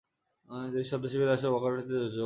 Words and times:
তিনি 0.65 0.85
স্বদেশে 0.91 1.17
ফিরে 1.19 1.33
আসেন 1.35 1.47
ও 1.47 1.51
‘ওয়ার্কার্স 1.51 1.75
পার্টি’তে 1.77 1.97
যোগ 1.97 2.07
দেন। 2.07 2.19